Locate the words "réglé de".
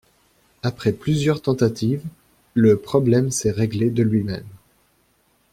3.51-4.01